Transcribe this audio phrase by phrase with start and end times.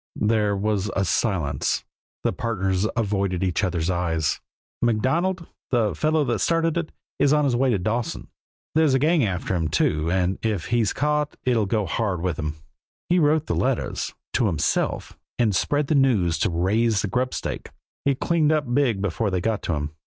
[0.15, 1.83] There was a silence;
[2.23, 4.39] the partners avoided each other's eyes.
[4.81, 8.27] "MacDonald, the fellow that started it, is on his way to Dawson.
[8.73, 12.55] There's a gang after him, too, and if he's caught it'll go hard with him.
[13.09, 17.69] He wrote the letters to himself and spread the news just to raise a grubstake.
[18.03, 19.95] He cleaned up big before they got onto him.